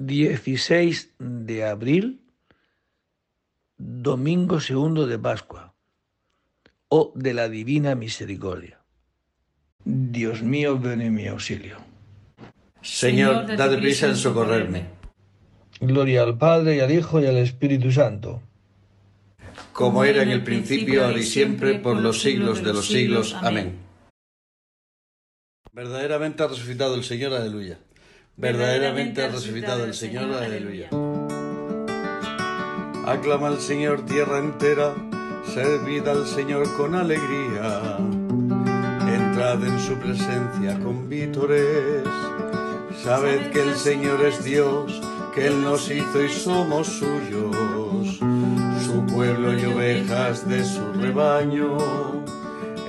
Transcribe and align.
16 0.00 1.12
de 1.18 1.64
abril, 1.66 2.22
domingo 3.76 4.58
segundo 4.58 5.06
de 5.06 5.18
Pascua, 5.18 5.74
o 6.88 7.12
de 7.14 7.34
la 7.34 7.50
Divina 7.50 7.94
Misericordia. 7.94 8.80
Dios 9.84 10.42
mío, 10.42 10.78
ven 10.78 11.02
en 11.02 11.14
mi 11.14 11.26
auxilio. 11.26 11.76
Señor, 12.80 13.54
date 13.58 13.76
prisa 13.76 14.06
en 14.06 14.16
socorrerme. 14.16 14.86
Gloria 15.80 16.22
al 16.22 16.38
Padre, 16.38 16.76
y 16.76 16.80
al 16.80 16.90
Hijo, 16.90 17.20
y 17.20 17.26
al 17.26 17.36
Espíritu 17.36 17.92
Santo. 17.92 18.40
Como 19.74 20.04
era 20.04 20.22
en 20.22 20.30
el 20.30 20.42
principio, 20.42 21.04
ahora 21.04 21.18
y 21.18 21.24
siempre, 21.24 21.78
por 21.78 22.00
los 22.00 22.22
siglos 22.22 22.64
de 22.64 22.72
los 22.72 22.86
siglos. 22.86 23.34
Amén. 23.34 23.76
Verdaderamente 25.72 26.42
ha 26.42 26.48
resucitado 26.48 26.94
el 26.94 27.04
Señor, 27.04 27.34
aleluya. 27.34 27.78
Verdaderamente 28.36 29.22
ha 29.22 29.28
resucitado 29.28 29.84
el 29.84 29.94
Señor, 29.94 30.32
aleluya. 30.32 30.88
Aclama 33.06 33.48
al 33.48 33.60
Señor 33.60 34.06
tierra 34.06 34.38
entera, 34.38 34.94
servid 35.52 36.06
al 36.06 36.26
Señor 36.26 36.76
con 36.76 36.94
alegría. 36.94 37.98
Entrad 39.08 39.64
en 39.64 39.78
su 39.80 39.94
presencia 39.98 40.78
con 40.78 41.08
vítores. 41.08 42.04
Sabed 43.02 43.50
que 43.50 43.62
el 43.62 43.74
Señor 43.74 44.24
es 44.24 44.44
Dios, 44.44 45.00
que 45.34 45.46
Él 45.46 45.62
nos 45.62 45.90
hizo 45.90 46.22
y 46.22 46.28
somos 46.28 46.86
suyos, 46.86 48.18
su 48.84 49.06
pueblo 49.06 49.58
y 49.58 49.64
ovejas 49.64 50.48
de 50.48 50.64
su 50.64 50.92
rebaño. 50.92 51.78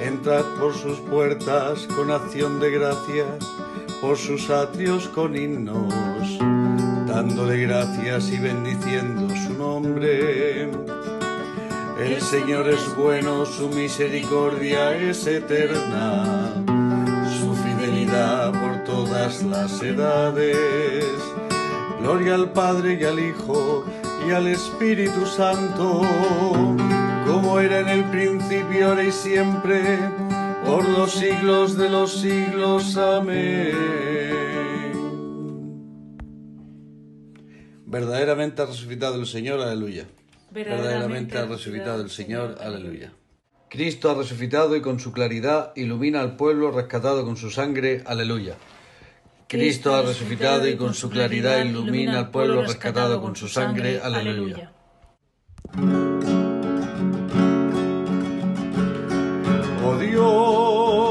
Entrad 0.01 0.43
por 0.59 0.73
sus 0.73 0.99
puertas 0.99 1.87
con 1.95 2.11
acción 2.11 2.59
de 2.59 2.71
gracias, 2.71 3.45
por 4.01 4.17
sus 4.17 4.49
atrios 4.49 5.07
con 5.09 5.35
himnos, 5.35 5.93
dándole 7.07 7.61
gracias 7.61 8.29
y 8.29 8.39
bendiciendo 8.39 9.33
su 9.35 9.53
nombre. 9.53 10.71
El 11.99 12.19
Señor 12.19 12.67
es 12.67 12.95
bueno, 12.97 13.45
su 13.45 13.69
misericordia 13.69 14.97
es 14.97 15.27
eterna, 15.27 16.51
su 17.39 17.53
fidelidad 17.53 18.51
por 18.51 18.83
todas 18.83 19.43
las 19.43 19.81
edades. 19.83 20.57
Gloria 21.99 22.33
al 22.33 22.51
Padre 22.51 22.97
y 22.99 23.03
al 23.05 23.19
Hijo 23.19 23.85
y 24.27 24.31
al 24.31 24.47
Espíritu 24.47 25.27
Santo, 25.27 26.01
como 27.27 27.59
era 27.59 27.81
en 27.81 27.87
el 27.89 28.03
principio, 28.05 28.89
ahora 28.89 29.03
y 29.03 29.11
siempre, 29.11 29.99
por 30.71 30.87
los 30.87 31.11
siglos 31.11 31.77
de 31.77 31.89
los 31.89 32.21
siglos. 32.21 32.95
Amén. 32.95 33.73
Verdaderamente 37.85 38.61
ha 38.61 38.65
resucitado 38.65 39.15
el 39.15 39.25
Señor, 39.25 39.59
aleluya. 39.59 40.05
Verdaderamente 40.49 41.37
ha 41.37 41.45
resucitado 41.45 42.01
el 42.01 42.09
Señor, 42.09 42.57
aleluya. 42.61 43.11
Cristo 43.69 44.11
ha 44.11 44.15
resucitado 44.15 44.77
y 44.77 44.81
con 44.81 44.99
su 44.99 45.11
claridad 45.11 45.73
ilumina 45.75 46.21
al 46.21 46.37
pueblo 46.37 46.71
rescatado 46.71 47.25
con 47.25 47.35
su 47.35 47.49
sangre, 47.49 48.03
aleluya. 48.05 48.55
Cristo 49.47 49.93
ha 49.93 50.03
resucitado 50.03 50.67
y 50.69 50.77
con 50.77 50.93
su 50.93 51.09
claridad 51.09 51.65
ilumina 51.65 52.19
al 52.19 52.31
pueblo 52.31 52.61
rescatado 52.61 53.21
con 53.21 53.35
su 53.35 53.49
sangre, 53.49 53.99
aleluya. 54.01 54.71
Oh 59.83 59.97
Dios, 59.97 61.10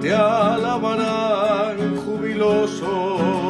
te 0.00 0.14
alabarán 0.14 1.96
jubilosos. 1.96 3.49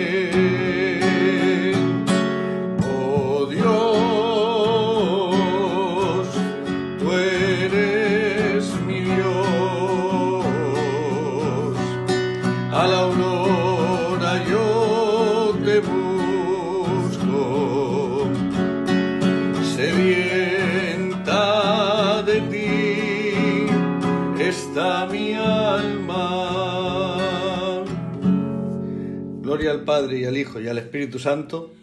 Padre 29.91 30.19
y 30.19 30.25
al 30.25 30.37
Hijo 30.37 30.61
y 30.61 30.69
al 30.69 30.77
Espíritu 30.77 31.19
Santo, 31.19 31.73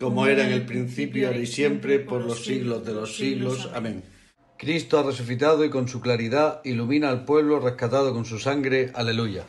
como 0.00 0.26
era 0.26 0.42
en 0.46 0.52
el 0.54 0.64
principio, 0.64 1.26
ahora 1.26 1.40
y 1.40 1.46
siempre, 1.46 1.98
por 1.98 2.24
los 2.24 2.42
siglos 2.42 2.82
de 2.86 2.94
los 2.94 3.14
siglos. 3.14 3.68
Amén. 3.74 4.02
Cristo 4.56 4.98
ha 4.98 5.02
resucitado 5.02 5.66
y 5.66 5.68
con 5.68 5.86
su 5.86 6.00
claridad 6.00 6.62
ilumina 6.64 7.10
al 7.10 7.26
pueblo 7.26 7.60
rescatado 7.60 8.14
con 8.14 8.24
su 8.24 8.38
sangre. 8.38 8.90
Aleluya. 8.94 9.44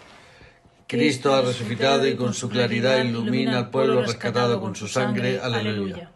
Cristo 0.86 1.34
ha 1.34 1.44
resucitado 1.44 2.06
y 2.10 2.18
con 2.18 2.34
su 2.34 2.50
claridad 2.50 3.06
ilumina 3.06 3.58
al 3.58 3.70
pueblo 3.70 4.02
rescatado 4.02 4.60
con 4.60 4.76
su 4.76 4.90
sangre. 4.90 5.40
Aleluya. 5.40 6.12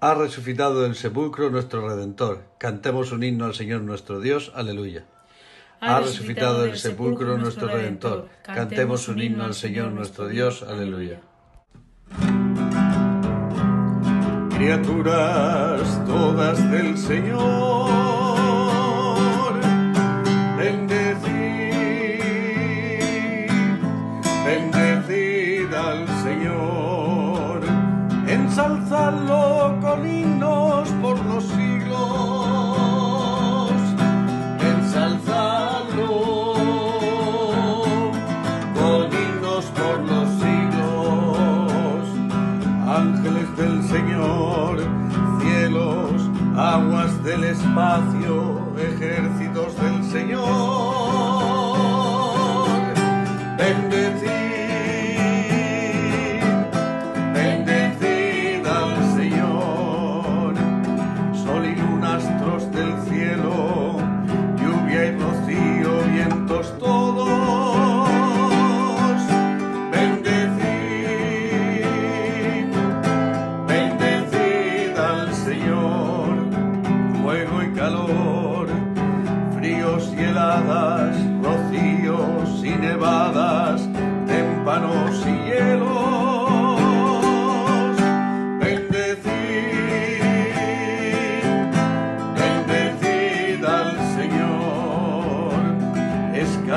Ha 0.00 0.14
resucitado 0.14 0.82
del 0.82 0.96
sepulcro 0.96 1.50
nuestro 1.50 1.88
Redentor. 1.88 2.42
Cantemos 2.58 3.12
un 3.12 3.22
himno 3.22 3.44
al 3.44 3.54
Señor 3.54 3.82
nuestro 3.82 4.18
Dios. 4.18 4.50
Aleluya 4.56 5.06
ha 5.80 6.00
resucitado 6.00 6.62
del 6.62 6.76
sepulcro 6.76 7.38
nuestro 7.38 7.68
Redentor. 7.68 8.28
Cantemos 8.42 9.08
un 9.08 9.20
himno 9.22 9.44
al 9.44 9.54
Señor 9.54 9.92
nuestro 9.92 10.28
Dios. 10.28 10.62
Aleluya. 10.62 11.20
Criaturas 14.60 16.04
todas 16.06 16.70
del 16.70 16.98
Señor, 16.98 18.38
bendecid, 20.58 22.20
bendecid 24.44 25.72
al 25.72 26.06
Señor, 26.22 27.62
ensalzadlo 28.28 29.78
con 29.80 30.06
himnos 30.06 30.90
por 31.00 31.24
los 31.24 31.44
siglos. 31.44 32.39
del 47.30 47.44
espacio, 47.44 48.58
ejércitos 48.76 49.80
del 49.80 50.04
Señor. 50.10 50.79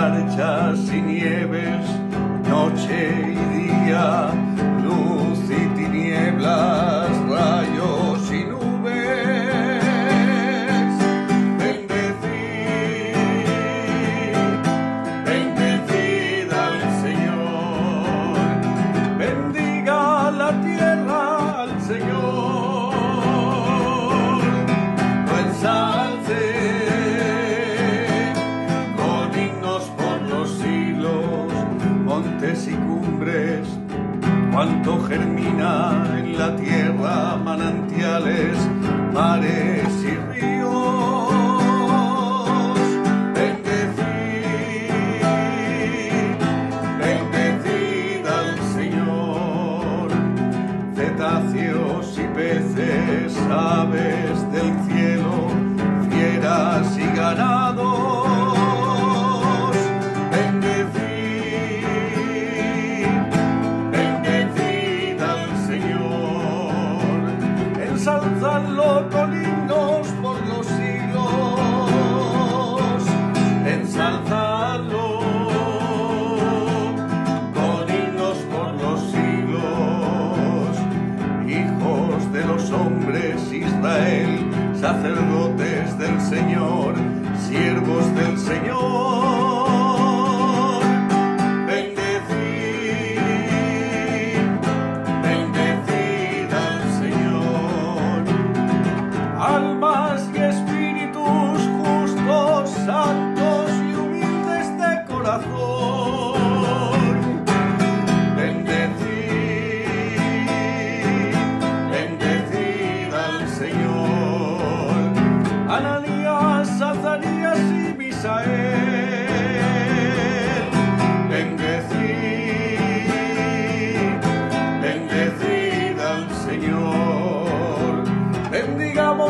escarchas 0.03 0.79
y 0.93 1.01
nieves 1.01 2.12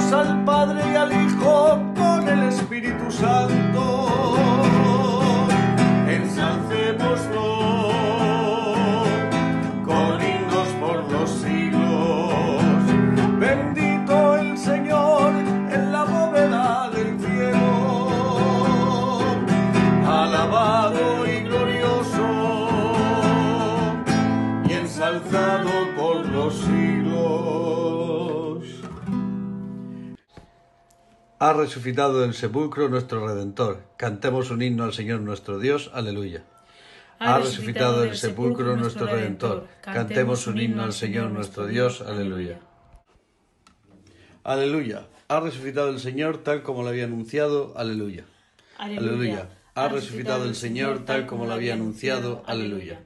Sol. 0.10 0.43
resucitado 31.64 32.20
del 32.20 32.34
sepulcro 32.34 32.90
nuestro 32.90 33.26
Redentor. 33.26 33.84
Cantemos 33.98 34.52
un 34.52 34.62
himno 34.62 34.84
al 34.84 34.94
Señor 34.94 35.22
nuestro 35.22 35.60
Dios. 35.60 35.90
Aleluya. 35.94 36.44
Ha 37.20 37.40
resucitado 37.40 38.02
del 38.02 38.18
sepulcro 38.18 38.76
nuestro 38.76 39.08
Redentor. 39.08 39.68
Cantemos 39.82 40.46
un 40.48 40.60
himno 40.60 40.84
al 40.84 40.92
Señor 40.92 41.32
nuestro 41.32 41.66
Dios. 41.66 42.02
Aleluya. 42.02 42.60
Aleluya. 44.44 45.08
Ha 45.30 45.40
resucitado 45.40 45.90
el 45.90 46.00
Señor 46.00 46.40
tal 46.40 46.64
como 46.64 46.84
lo 46.84 46.90
había 46.90 47.06
anunciado. 47.06 47.74
Aleluya. 47.78 48.26
Aleluya. 48.78 49.48
Ha 49.74 49.88
resucitado 49.88 50.44
el 50.44 50.56
Señor 50.56 51.06
tal 51.06 51.26
como 51.26 51.46
lo 51.46 51.54
había 51.54 51.76
anunciado. 51.76 52.44
Aleluya. 52.46 53.00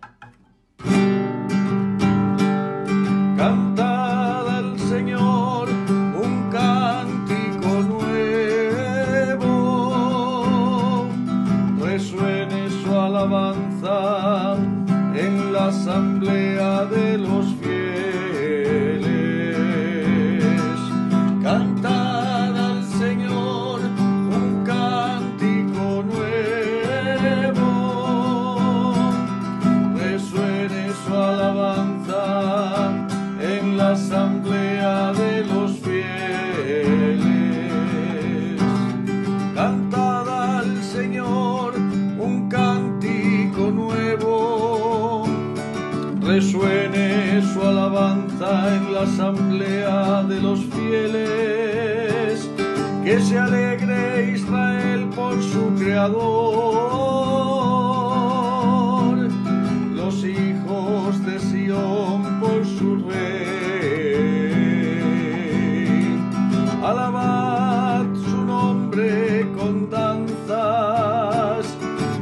Danzas, 69.89 71.65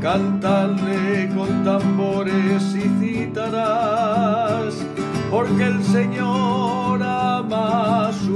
cantadle 0.02 1.30
con 1.36 1.64
tambores 1.64 2.64
y 2.76 2.90
citarás, 3.00 4.76
porque 5.32 5.64
el 5.64 5.84
Señor 5.84 7.02
ama 7.04 8.08
a 8.08 8.14
su 8.14 8.35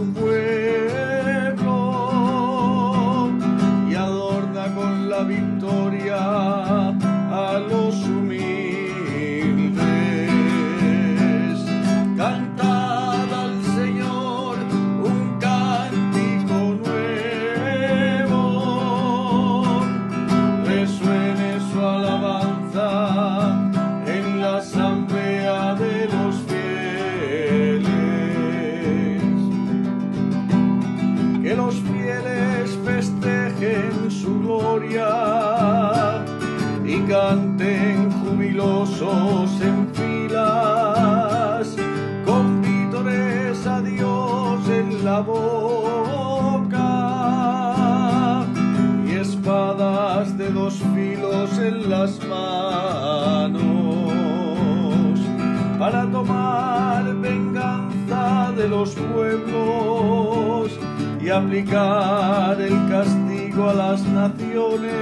para 55.91 56.05
tomar 56.12 57.03
venganza 57.15 58.53
de 58.55 58.67
los 58.67 58.91
pueblos 58.91 60.72
y 61.19 61.29
aplicar 61.29 62.62
el 62.62 62.88
castigo 62.88 63.72
a 63.72 63.74
las 63.74 64.03
naciones, 64.03 64.93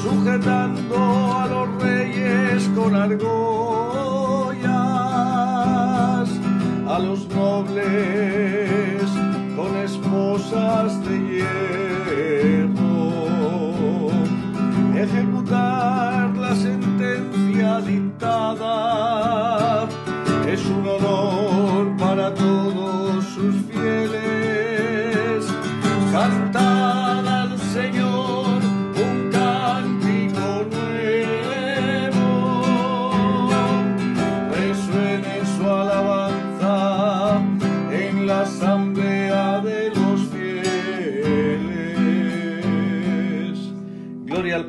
sujetando 0.00 0.96
a 1.40 1.48
los 1.48 1.82
reyes 1.82 2.70
con 2.76 2.94
argollas, 2.94 4.68
a 6.86 6.98
los 7.00 7.28
nobles 7.30 9.10
con 9.56 9.76
esposas 9.76 11.04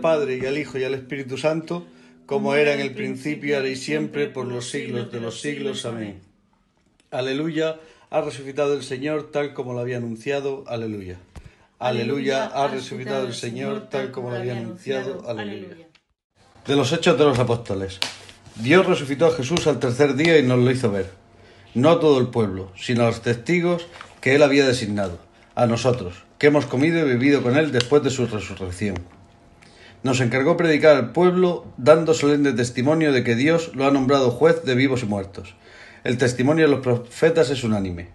Padre 0.08 0.40
y 0.42 0.46
al 0.46 0.58
Hijo 0.58 0.78
y 0.78 0.86
al 0.86 0.94
Espíritu 0.94 1.38
Santo, 1.38 1.86
como 2.26 2.56
era 2.56 2.74
en 2.74 2.80
el 2.80 2.94
principio, 2.94 3.58
ahora 3.58 3.68
y 3.68 3.76
siempre, 3.76 4.28
por 4.28 4.46
los 4.48 4.70
siglos 4.70 5.12
de 5.12 5.20
los 5.20 5.42
siglos. 5.42 5.86
Amén. 5.86 6.22
Aleluya, 7.12 7.82
ha 8.10 8.22
resucitado 8.22 8.74
el 8.74 8.84
Señor 8.84 9.32
tal 9.32 9.54
como 9.54 9.74
lo 9.74 9.82
había 9.82 9.98
anunciado. 9.98 10.64
Aleluya. 10.66 11.18
Aleluya, 11.78 12.46
ha 12.46 12.70
resucitado 12.70 13.28
el 13.28 13.34
Señor 13.34 13.90
tal 13.90 14.12
como 14.12 14.30
lo 14.30 14.38
había 14.38 14.56
anunciado. 14.56 15.28
Aleluya. 15.28 15.90
De 16.66 16.76
los 16.78 16.94
Hechos 16.94 17.20
de 17.20 17.26
los 17.26 17.38
Apóstoles. 17.38 18.00
Dios 18.56 18.86
resucitó 18.86 19.26
a 19.26 19.36
Jesús 19.36 19.68
al 19.68 19.82
tercer 19.82 20.16
día 20.16 20.40
y 20.40 20.44
nos 20.44 20.60
lo 20.60 20.72
hizo 20.72 20.90
ver. 20.90 21.12
No 21.74 21.90
a 21.90 22.00
todo 22.00 22.18
el 22.22 22.28
pueblo, 22.28 22.72
sino 22.78 23.04
a 23.04 23.08
los 23.08 23.22
testigos 23.22 23.88
que 24.22 24.36
él 24.36 24.44
había 24.44 24.66
designado, 24.66 25.20
a 25.54 25.66
nosotros, 25.66 26.24
que 26.38 26.48
hemos 26.48 26.66
comido 26.66 26.98
y 26.98 27.04
bebido 27.04 27.44
con 27.44 27.58
él 27.58 27.74
después 27.74 28.04
de 28.04 28.10
su 28.10 28.26
resurrección. 28.26 29.17
Nos 30.04 30.22
encargó 30.22 30.58
predicar 30.58 30.96
al 30.96 31.12
pueblo, 31.12 31.66
dando 31.78 32.14
solemne 32.14 32.54
testimonio 32.54 33.12
de 33.12 33.24
que 33.24 33.36
Dios 33.36 33.72
lo 33.76 33.86
ha 33.88 33.92
nombrado 33.92 34.32
juez 34.32 34.64
de 34.64 34.76
vivos 34.76 35.04
y 35.04 35.06
muertos. 35.06 35.56
El 36.04 36.18
testimonio 36.18 36.66
de 36.66 36.72
los 36.72 36.82
profetas 36.82 37.50
es 37.50 37.64
unánime, 37.64 38.10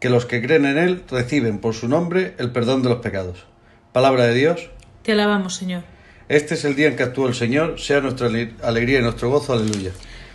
que 0.00 0.10
los 0.10 0.26
que 0.26 0.42
creen 0.42 0.66
en 0.66 0.76
Él 0.78 1.02
reciben 1.10 1.58
por 1.60 1.74
su 1.74 1.88
nombre 1.88 2.34
el 2.38 2.50
perdón 2.50 2.82
de 2.82 2.88
los 2.90 2.98
pecados. 2.98 3.46
Palabra 3.92 4.24
de 4.24 4.34
Dios. 4.34 4.68
Te 5.02 5.12
alabamos, 5.12 5.54
Señor. 5.54 5.82
Este 6.28 6.54
es 6.54 6.64
el 6.64 6.74
día 6.74 6.88
en 6.88 6.96
que 6.96 7.04
actuó 7.04 7.26
el 7.28 7.34
Señor, 7.34 7.80
sea 7.80 8.00
nuestra 8.00 8.26
ale- 8.26 8.52
alegría 8.62 8.98
y 8.98 9.02
nuestro 9.02 9.30
gozo. 9.30 9.54
Aleluya. 9.54 9.92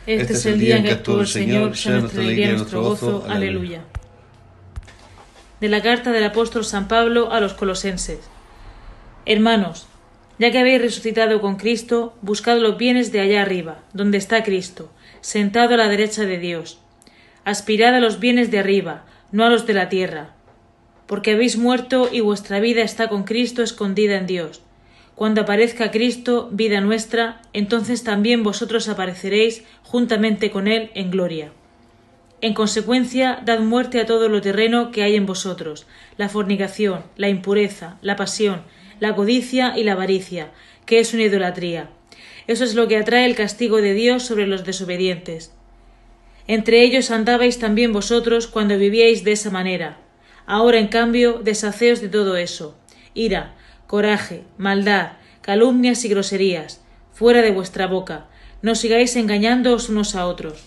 Este, 0.07 0.33
es 0.33 0.45
el 0.47 0.59
día 0.59 0.77
en 0.77 0.83
que 0.85 0.91
actuó 0.91 1.21
el 1.21 1.27
Señor, 1.27 1.77
sea 1.77 1.99
nuestra 1.99 2.21
alegría 2.21 2.49
y 2.51 2.57
nuestro 2.57 2.81
gozo. 2.81 3.25
Aleluya. 3.29 3.81
De 5.61 5.69
la 5.69 5.81
carta 5.81 6.11
del 6.11 6.23
apóstol 6.23 6.65
San 6.65 6.87
Pablo 6.87 7.31
a 7.31 7.39
los 7.39 7.53
colosenses. 7.53 8.19
Hermanos, 9.25 9.87
ya 10.39 10.51
que 10.51 10.59
habéis 10.59 10.81
resucitado 10.81 11.41
con 11.41 11.55
Cristo, 11.55 12.15
buscad 12.21 12.57
los 12.57 12.77
bienes 12.77 13.11
de 13.11 13.19
allá 13.19 13.41
arriba, 13.41 13.83
donde 13.93 14.17
está 14.17 14.43
Cristo, 14.43 14.91
sentado 15.21 15.75
a 15.75 15.77
la 15.77 15.89
derecha 15.89 16.25
de 16.25 16.37
Dios. 16.37 16.79
Aspirad 17.45 17.95
a 17.95 17.99
los 17.99 18.19
bienes 18.19 18.51
de 18.51 18.59
arriba, 18.59 19.05
no 19.31 19.45
a 19.45 19.49
los 19.49 19.65
de 19.67 19.73
la 19.73 19.89
tierra, 19.89 20.33
porque 21.07 21.31
habéis 21.31 21.57
muerto 21.57 22.09
y 22.11 22.21
vuestra 22.21 22.59
vida 22.59 22.81
está 22.81 23.09
con 23.09 23.23
Cristo 23.23 23.61
escondida 23.61 24.17
en 24.17 24.27
Dios. 24.27 24.61
Cuando 25.15 25.41
aparezca 25.41 25.91
Cristo, 25.91 26.49
vida 26.51 26.81
nuestra, 26.81 27.41
entonces 27.53 28.03
también 28.03 28.41
vosotros 28.41 28.89
apareceréis 28.89 29.63
juntamente 29.83 30.49
con 30.49 30.67
Él 30.67 30.89
en 30.95 31.11
gloria. 31.11 31.51
En 32.41 32.53
consecuencia, 32.53 33.39
dad 33.45 33.59
muerte 33.59 34.01
a 34.01 34.05
todo 34.05 34.27
lo 34.27 34.41
terreno 34.41 34.91
que 34.91 35.03
hay 35.03 35.15
en 35.15 35.25
vosotros, 35.25 35.85
la 36.17 36.29
fornicación, 36.29 37.03
la 37.15 37.29
impureza, 37.29 37.97
la 38.01 38.15
pasión, 38.15 38.63
la 39.03 39.15
codicia 39.15 39.77
y 39.77 39.83
la 39.83 39.91
avaricia, 39.91 40.51
que 40.85 41.01
es 41.01 41.13
una 41.13 41.23
idolatría. 41.23 41.89
Eso 42.47 42.63
es 42.63 42.73
lo 42.73 42.87
que 42.87 42.95
atrae 42.95 43.25
el 43.25 43.35
castigo 43.35 43.81
de 43.81 43.93
Dios 43.93 44.23
sobre 44.23 44.47
los 44.47 44.63
desobedientes. 44.63 45.51
Entre 46.47 46.83
ellos 46.83 47.11
andabais 47.11 47.59
también 47.59 47.91
vosotros 47.91 48.47
cuando 48.47 48.77
vivíais 48.77 49.25
de 49.25 49.33
esa 49.33 49.49
manera. 49.49 49.97
Ahora, 50.45 50.79
en 50.79 50.87
cambio, 50.87 51.41
deshaceos 51.43 51.99
de 51.99 52.07
todo 52.07 52.37
eso. 52.37 52.77
Ira, 53.13 53.55
coraje, 53.87 54.43
maldad, 54.57 55.17
calumnias 55.41 56.05
y 56.05 56.07
groserías, 56.07 56.81
fuera 57.11 57.41
de 57.41 57.51
vuestra 57.51 57.87
boca. 57.87 58.27
No 58.61 58.73
sigáis 58.73 59.17
engañándoos 59.17 59.89
unos 59.89 60.15
a 60.15 60.27
otros. 60.27 60.63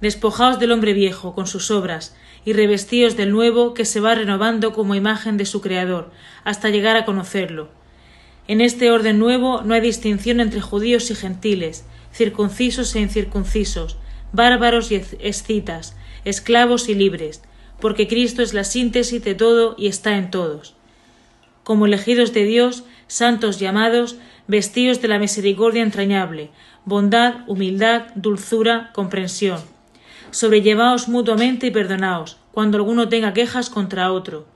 Despojaos 0.00 0.58
del 0.58 0.72
hombre 0.72 0.94
viejo 0.94 1.34
con 1.34 1.46
sus 1.46 1.70
obras, 1.70 2.16
y 2.44 2.52
revestíos 2.52 3.16
del 3.16 3.30
nuevo 3.30 3.74
que 3.74 3.84
se 3.84 4.00
va 4.00 4.14
renovando 4.14 4.72
como 4.72 4.94
imagen 4.94 5.36
de 5.36 5.46
su 5.46 5.60
Creador, 5.60 6.10
hasta 6.44 6.70
llegar 6.70 6.96
a 6.96 7.04
conocerlo. 7.04 7.68
En 8.48 8.60
este 8.60 8.90
orden 8.90 9.18
nuevo 9.18 9.62
no 9.62 9.74
hay 9.74 9.80
distinción 9.80 10.40
entre 10.40 10.60
judíos 10.60 11.10
y 11.10 11.14
gentiles, 11.14 11.84
circuncisos 12.12 12.94
e 12.94 13.00
incircuncisos, 13.00 13.96
bárbaros 14.32 14.90
y 14.90 15.02
escitas, 15.20 15.96
esclavos 16.24 16.88
y 16.88 16.94
libres, 16.94 17.42
porque 17.80 18.08
Cristo 18.08 18.42
es 18.42 18.54
la 18.54 18.64
síntesis 18.64 19.22
de 19.22 19.34
todo 19.34 19.74
y 19.78 19.86
está 19.86 20.16
en 20.16 20.30
todos. 20.30 20.74
Como 21.64 21.86
elegidos 21.86 22.32
de 22.32 22.44
Dios, 22.44 22.84
santos 23.06 23.60
llamados, 23.60 24.16
vestíos 24.48 25.00
de 25.00 25.08
la 25.08 25.18
misericordia 25.18 25.82
entrañable, 25.82 26.50
bondad, 26.84 27.48
humildad, 27.48 28.06
dulzura, 28.16 28.90
comprensión. 28.92 29.60
Sobrellevaos 30.32 31.08
mutuamente 31.08 31.66
y 31.66 31.70
perdonaos, 31.70 32.38
cuando 32.52 32.78
alguno 32.78 33.10
tenga 33.10 33.34
quejas 33.34 33.68
contra 33.68 34.10
otro. 34.10 34.46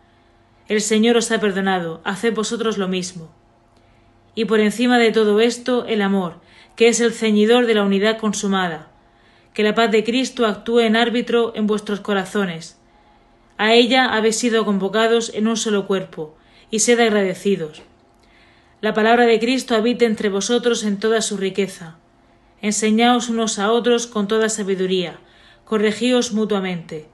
El 0.69 0.81
Señor 0.81 1.19
os 1.19 1.31
ha 1.31 1.39
perdonado, 1.39 2.01
haced 2.03 2.35
vosotros 2.35 2.79
lo 2.79 2.89
mismo. 2.89 3.31
y 4.35 4.45
por 4.45 4.61
encima 4.61 4.99
de 4.99 5.13
todo 5.13 5.41
esto 5.41 5.87
el 5.87 6.03
amor, 6.03 6.41
que 6.77 6.89
es 6.89 7.01
el 7.01 7.13
ceñidor 7.13 7.67
de 7.67 7.75
la 7.75 7.85
unidad 7.85 8.19
consumada. 8.19 8.89
Que 9.55 9.63
la 9.63 9.75
paz 9.75 9.91
de 9.91 10.05
Cristo 10.05 10.45
actúe 10.47 10.81
en 10.81 10.95
árbitro 10.95 11.53
en 11.57 11.67
vuestros 11.67 12.01
corazones. 12.01 12.79
A 13.57 13.73
ella 13.73 14.15
habéis 14.15 14.37
sido 14.37 14.67
convocados 14.67 15.33
en 15.35 15.49
un 15.49 15.57
solo 15.57 15.87
cuerpo, 15.87 16.37
y 16.71 16.81
sed 16.81 17.01
agradecidos. 17.01 17.83
La 18.83 18.93
palabra 18.93 19.25
de 19.25 19.39
Cristo 19.41 19.75
habite 19.75 20.05
entre 20.05 20.29
vosotros 20.29 20.85
en 20.85 20.99
toda 20.99 21.23
su 21.23 21.39
riqueza. 21.39 21.97
Enseñaos 22.61 23.31
unos 23.31 23.59
a 23.59 23.73
otros 23.73 24.07
con 24.07 24.29
toda 24.29 24.51
sabiduría, 24.51 25.19
corregíos 25.67 26.33
mutuamente. 26.33 27.07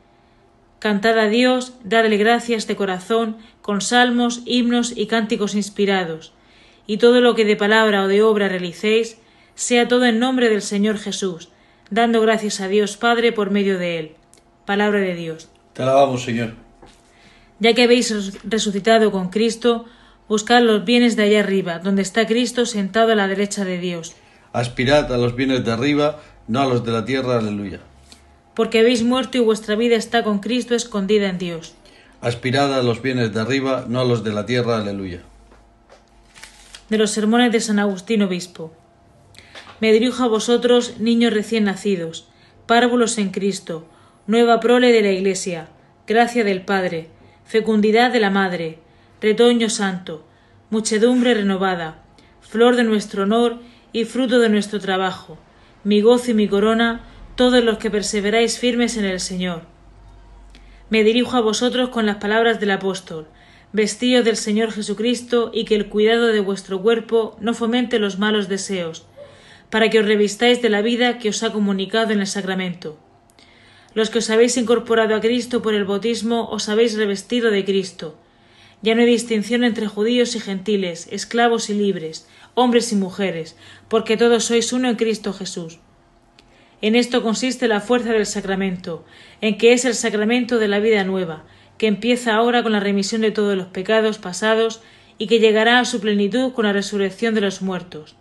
Cantad 0.78 1.18
a 1.18 1.28
Dios, 1.28 1.75
dadle 1.85 2.18
gracias 2.18 2.66
de 2.66 2.76
corazón, 2.76 3.38
con 3.62 3.80
salmos, 3.80 4.42
himnos 4.44 4.92
y 4.97 5.06
cánticos 5.06 5.54
inspirados, 5.54 6.32
y 6.87 6.99
todo 6.99 7.21
lo 7.21 7.35
que 7.35 7.44
de 7.44 7.56
palabra 7.56 8.04
o 8.04 8.09
de 8.09 8.23
obra 8.23 8.49
realicéis, 8.49 9.16
sea 9.54 9.88
todo 9.88 10.04
en 10.04 10.18
nombre 10.18 10.50
del 10.50 10.61
Señor 10.61 10.99
Jesús, 10.99 11.49
dando 11.90 12.21
gracias 12.21 12.61
a 12.61 12.68
Dios 12.68 12.97
Padre 12.97 13.32
por 13.32 13.50
medio 13.50 13.78
de 13.78 13.99
él. 13.99 14.12
Palabra 14.66 15.00
de 15.00 15.14
Dios. 15.14 15.49
Te 15.73 15.82
alabamos, 15.82 16.23
Señor. 16.23 16.54
Ya 17.59 17.75
que 17.75 17.85
habéis 17.85 18.38
resucitado 18.44 19.12
con 19.12 19.30
Cristo, 19.30 19.87
buscad 20.28 20.62
los 20.62 20.85
bienes 20.85 21.16
de 21.16 21.23
allá 21.23 21.40
arriba, 21.40 21.78
donde 21.78 22.02
está 22.02 22.26
Cristo 22.26 22.66
sentado 22.66 23.12
a 23.12 23.14
la 23.14 23.28
derecha 23.28 23.64
de 23.64 23.78
Dios. 23.78 24.14
Aspirad 24.52 25.11
a 25.12 25.16
los 25.16 25.37
bienes 25.37 25.64
de 25.64 25.73
arriba, 25.73 26.21
no 26.49 26.61
a 26.61 26.66
los 26.66 26.85
de 26.85 26.92
la 26.92 27.04
tierra. 27.04 27.38
Aleluya 27.38 27.80
porque 28.54 28.80
habéis 28.80 29.02
muerto 29.02 29.38
y 29.38 29.40
vuestra 29.40 29.76
vida 29.76 29.97
está 29.97 30.23
con 30.23 30.40
Cristo 30.40 30.75
escondida 30.75 31.28
en 31.28 31.38
Dios. 31.38 31.75
Aspirad 32.21 32.73
a 32.73 32.82
los 32.82 33.02
bienes 33.02 33.32
de 33.32 33.40
arriba, 33.40 33.87
no 33.88 34.00
a 34.00 34.04
los 34.04 34.23
de 34.23 34.32
la 34.32 34.47
tierra. 34.47 34.78
Aleluya. 34.78 35.23
De 36.88 36.99
los 36.99 37.11
sermones 37.11 37.52
de 37.52 37.61
San 37.61 37.78
Agustín 37.78 38.23
Obispo. 38.23 38.73
Me 39.80 39.92
dirijo 39.92 40.23
a 40.23 40.28
vosotros, 40.28 41.00
niños 41.00 41.32
recién 41.32 41.64
nacidos, 41.64 42.28
párvulos 42.66 43.18
en 43.18 43.30
Cristo, 43.30 43.87
nueva 44.26 44.61
prole 44.61 44.92
de 44.92 45.02
la 45.02 45.11
Iglesia, 45.11 45.68
gracia 46.06 46.44
del 46.44 46.62
Padre, 46.62 47.09
fecundidad 47.44 48.12
de 48.12 48.21
la 48.21 48.30
Madre, 48.30 48.78
retoño 49.21 49.68
santo, 49.68 50.25
muchedumbre 50.71 51.35
renovada, 51.35 52.02
flor 52.40 52.76
de 52.76 52.85
nuestro 52.85 53.25
honor 53.25 53.59
y 53.92 54.04
fruto 54.04 54.38
de 54.38 54.49
nuestro 54.49 54.78
trabajo, 54.78 55.38
mi 55.85 56.00
gozo 56.00 56.30
y 56.30 56.35
mi 56.35 56.47
corona, 56.47 57.12
todos 57.37 57.65
los 57.65 57.79
que 57.79 57.91
perseveráis 57.91 58.59
firmes 58.59 58.97
en 58.97 59.05
el 59.05 59.21
Señor. 59.21 59.62
Me 60.91 61.05
dirijo 61.05 61.37
a 61.37 61.41
vosotros 61.41 61.89
con 61.89 62.05
las 62.05 62.17
palabras 62.17 62.61
del 62.61 62.71
apóstol, 62.71 63.27
vestíos 63.73 64.25
del 64.25 64.37
Señor 64.37 64.73
Jesucristo 64.73 65.51
y 65.55 65.65
que 65.65 65.75
el 65.75 65.89
cuidado 65.89 66.27
de 66.27 66.41
vuestro 66.41 66.83
cuerpo 66.83 67.37
no 67.41 67.55
fomente 67.55 67.99
los 67.99 68.19
malos 68.19 68.49
deseos, 68.49 69.07
para 69.71 69.89
que 69.89 70.01
os 70.01 70.07
revistáis 70.07 70.61
de 70.61 70.69
la 70.69 70.83
vida 70.83 71.19
que 71.19 71.31
os 71.31 71.43
ha 71.43 71.53
comunicado 71.53 72.12
en 72.12 72.21
el 72.21 72.27
sacramento. 72.27 72.99
Los 73.95 74.11
que 74.11 74.19
os 74.19 74.29
habéis 74.29 74.59
incorporado 74.59 75.15
a 75.15 75.21
Cristo 75.21 75.62
por 75.62 75.73
el 75.75 75.85
bautismo 75.85 76.49
os 76.51 76.69
habéis 76.69 76.95
revestido 76.97 77.51
de 77.51 77.65
Cristo. 77.65 78.19
Ya 78.83 78.95
no 78.95 79.01
hay 79.01 79.07
distinción 79.07 79.65
entre 79.65 79.87
judíos 79.87 80.35
y 80.35 80.41
gentiles, 80.41 81.09
esclavos 81.11 81.71
y 81.71 81.75
libres, 81.75 82.29
hombres 82.55 82.93
y 82.93 82.97
mujeres, 82.97 83.57
porque 83.89 84.19
todos 84.19 84.45
sois 84.45 84.73
uno 84.73 84.91
en 84.91 84.97
Cristo 84.97 85.33
Jesús. 85.33 85.79
En 86.83 86.97
esto 86.97 87.23
consiste 87.23 87.69
la 87.69 87.81
fuerza 87.81 88.12
del 88.12 88.27
sacramento, 88.27 89.05
en 89.40 89.57
que 89.57 89.73
es 89.73 89.85
el 89.85 89.95
sacramento 89.95 90.59
de 90.59 90.66
la 90.66 90.81
vida 90.81 91.05
nueva, 91.05 91.45
que 91.79 91.87
empieza 91.87 92.35
ahora 92.35 92.64
con 92.64 92.73
la 92.73 92.81
remisión 92.81 93.21
de 93.23 93.31
todos 93.31 93.57
los 93.57 93.68
pecados 93.68 94.18
pasados 94.18 94.83
y 95.16 95.29
que 95.29 95.38
llegará 95.38 95.79
a 95.79 95.85
su 95.85 96.01
plenitud 96.01 96.53
con 96.53 96.64
la 96.64 96.73
resurrección 96.73 97.35
de 97.35 97.40
los 97.40 97.62
muertos. 97.62 98.16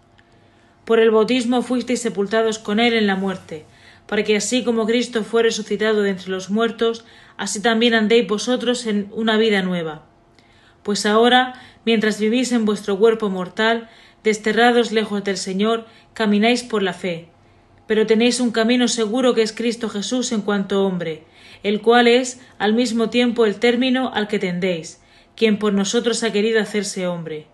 Por 0.85 0.99
el 0.99 1.09
bautismo 1.09 1.63
fuisteis 1.63 2.01
sepultados 2.01 2.59
con 2.59 2.79
él 2.79 2.93
en 2.93 3.07
la 3.07 3.15
muerte, 3.15 3.65
para 4.05 4.23
que 4.23 4.35
así 4.35 4.63
como 4.63 4.85
Cristo 4.85 5.23
fue 5.23 5.41
resucitado 5.41 6.03
de 6.03 6.11
entre 6.11 6.29
los 6.29 6.51
muertos, 6.51 7.03
así 7.37 7.61
también 7.63 7.95
andéis 7.95 8.27
vosotros 8.27 8.85
en 8.85 9.07
una 9.11 9.37
vida 9.37 9.63
nueva. 9.63 10.05
Pues 10.83 11.07
ahora, 11.07 11.59
mientras 11.83 12.19
vivís 12.19 12.51
en 12.51 12.65
vuestro 12.65 12.99
cuerpo 12.99 13.31
mortal, 13.31 13.89
desterrados 14.23 14.91
lejos 14.91 15.23
del 15.23 15.37
Señor, 15.37 15.87
camináis 16.13 16.61
por 16.61 16.83
la 16.83 16.93
fe, 16.93 17.29
pero 17.91 18.07
tenéis 18.07 18.39
un 18.39 18.51
camino 18.51 18.87
seguro 18.87 19.33
que 19.33 19.41
es 19.41 19.51
Cristo 19.51 19.89
Jesús 19.89 20.31
en 20.31 20.43
cuanto 20.43 20.85
hombre, 20.85 21.23
el 21.61 21.81
cual 21.81 22.07
es 22.07 22.39
al 22.57 22.73
mismo 22.73 23.09
tiempo 23.09 23.45
el 23.45 23.55
término 23.55 24.13
al 24.13 24.29
que 24.29 24.39
tendéis, 24.39 25.01
quien 25.35 25.59
por 25.59 25.73
nosotros 25.73 26.23
ha 26.23 26.31
querido 26.31 26.61
hacerse 26.61 27.05
hombre. 27.05 27.47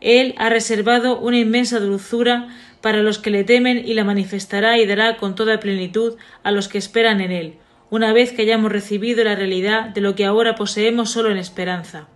Él 0.00 0.34
ha 0.38 0.48
reservado 0.48 1.20
una 1.20 1.38
inmensa 1.38 1.78
dulzura 1.78 2.48
para 2.80 3.04
los 3.04 3.20
que 3.20 3.30
le 3.30 3.44
temen 3.44 3.86
y 3.86 3.94
la 3.94 4.02
manifestará 4.02 4.76
y 4.76 4.86
dará 4.86 5.18
con 5.18 5.36
toda 5.36 5.60
plenitud 5.60 6.16
a 6.42 6.50
los 6.50 6.66
que 6.66 6.78
esperan 6.78 7.20
en 7.20 7.30
él, 7.30 7.54
una 7.90 8.12
vez 8.12 8.32
que 8.32 8.42
hayamos 8.42 8.72
recibido 8.72 9.22
la 9.22 9.36
realidad 9.36 9.90
de 9.90 10.00
lo 10.00 10.16
que 10.16 10.24
ahora 10.24 10.56
poseemos 10.56 11.12
solo 11.12 11.30
en 11.30 11.38
esperanza. 11.38 12.08